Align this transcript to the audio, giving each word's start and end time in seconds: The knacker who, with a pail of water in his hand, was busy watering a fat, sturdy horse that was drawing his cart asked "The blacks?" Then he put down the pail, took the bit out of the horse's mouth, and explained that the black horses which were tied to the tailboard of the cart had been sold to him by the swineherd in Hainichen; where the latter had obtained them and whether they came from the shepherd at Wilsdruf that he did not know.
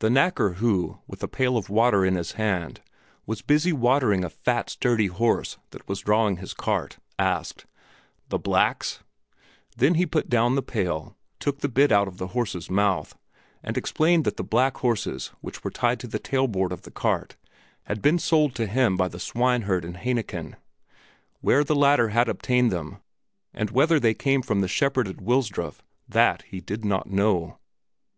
The 0.00 0.10
knacker 0.10 0.56
who, 0.56 0.98
with 1.06 1.22
a 1.22 1.26
pail 1.26 1.56
of 1.56 1.70
water 1.70 2.04
in 2.04 2.16
his 2.16 2.32
hand, 2.32 2.82
was 3.24 3.40
busy 3.40 3.72
watering 3.72 4.22
a 4.22 4.28
fat, 4.28 4.68
sturdy 4.68 5.06
horse 5.06 5.56
that 5.70 5.88
was 5.88 6.00
drawing 6.00 6.36
his 6.36 6.52
cart 6.52 6.98
asked 7.18 7.64
"The 8.28 8.38
blacks?" 8.38 9.02
Then 9.74 9.94
he 9.94 10.04
put 10.04 10.28
down 10.28 10.54
the 10.54 10.60
pail, 10.60 11.16
took 11.40 11.60
the 11.60 11.68
bit 11.70 11.90
out 11.90 12.06
of 12.06 12.18
the 12.18 12.26
horse's 12.36 12.68
mouth, 12.68 13.16
and 13.62 13.78
explained 13.78 14.24
that 14.26 14.36
the 14.36 14.44
black 14.44 14.76
horses 14.76 15.28
which 15.40 15.64
were 15.64 15.70
tied 15.70 15.98
to 16.00 16.06
the 16.06 16.18
tailboard 16.18 16.70
of 16.70 16.82
the 16.82 16.90
cart 16.90 17.36
had 17.84 18.02
been 18.02 18.18
sold 18.18 18.54
to 18.56 18.66
him 18.66 18.98
by 18.98 19.08
the 19.08 19.18
swineherd 19.18 19.82
in 19.82 19.94
Hainichen; 19.94 20.56
where 21.40 21.64
the 21.64 21.74
latter 21.74 22.08
had 22.10 22.28
obtained 22.28 22.70
them 22.70 22.98
and 23.54 23.70
whether 23.70 23.98
they 23.98 24.12
came 24.12 24.42
from 24.42 24.60
the 24.60 24.68
shepherd 24.68 25.08
at 25.08 25.22
Wilsdruf 25.22 25.80
that 26.06 26.42
he 26.42 26.60
did 26.60 26.84
not 26.84 27.06
know. 27.08 27.56